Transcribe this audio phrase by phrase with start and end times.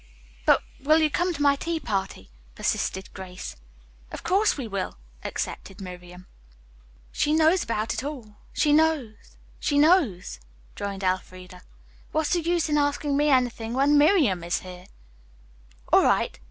[0.47, 3.55] "But will you come to my tea party?" persisted Grace.
[4.11, 6.25] "Of course we will," accepted Miriam.
[7.11, 10.39] "She knows about it all, she knows, she knows,"
[10.73, 11.61] droned Elfreda.
[12.13, 14.87] "What's the use in asking me anything when Miriam is here?"
[15.93, 16.39] "All right."